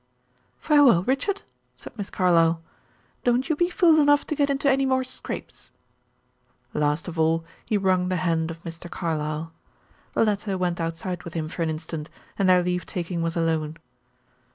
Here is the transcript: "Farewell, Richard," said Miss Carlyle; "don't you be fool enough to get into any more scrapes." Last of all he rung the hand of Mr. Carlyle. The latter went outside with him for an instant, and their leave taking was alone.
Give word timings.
"Farewell, 0.57 1.03
Richard," 1.03 1.43
said 1.75 1.95
Miss 1.95 2.09
Carlyle; 2.09 2.59
"don't 3.23 3.47
you 3.49 3.55
be 3.55 3.69
fool 3.69 4.01
enough 4.01 4.25
to 4.25 4.33
get 4.33 4.49
into 4.49 4.67
any 4.67 4.83
more 4.83 5.03
scrapes." 5.03 5.71
Last 6.73 7.07
of 7.07 7.19
all 7.19 7.45
he 7.63 7.77
rung 7.77 8.09
the 8.09 8.15
hand 8.15 8.49
of 8.49 8.63
Mr. 8.63 8.89
Carlyle. 8.89 9.53
The 10.13 10.25
latter 10.25 10.57
went 10.57 10.81
outside 10.81 11.21
with 11.21 11.35
him 11.35 11.47
for 11.49 11.61
an 11.61 11.69
instant, 11.69 12.09
and 12.39 12.49
their 12.49 12.63
leave 12.63 12.87
taking 12.87 13.21
was 13.21 13.35
alone. 13.35 13.77